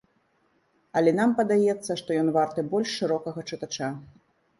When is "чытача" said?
3.49-3.91